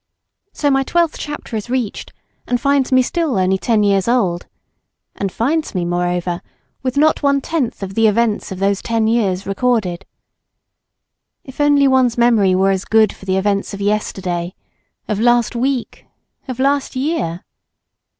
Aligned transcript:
So 0.51 0.71
my 0.71 0.81
twelfth 0.81 1.19
chapter 1.19 1.55
is 1.55 1.69
reached, 1.69 2.11
and 2.47 2.59
finds 2.59 2.91
me 2.91 3.03
still 3.03 3.37
only 3.37 3.59
ten 3.59 3.83
years 3.83 4.07
old, 4.07 4.47
and 5.13 5.31
finds 5.31 5.75
me, 5.75 5.85
moreover, 5.85 6.41
with 6.81 6.97
not 6.97 7.21
one 7.21 7.39
tenth 7.39 7.83
of 7.83 7.93
the 7.93 8.07
events 8.07 8.51
of 8.51 8.57
those 8.57 8.81
ten 8.81 9.05
years 9.05 9.45
recorded. 9.45 10.07
If 11.43 11.61
only 11.61 11.87
one's 11.87 12.17
memory 12.17 12.55
were 12.55 12.71
as 12.71 12.83
good 12.83 13.13
for 13.13 13.25
the 13.25 13.37
events 13.37 13.75
of 13.75 13.79
yesterday—of 13.79 15.19
last 15.19 15.55
week, 15.55 16.07
of 16.47 16.57
last 16.59 16.95
year! 16.95 17.43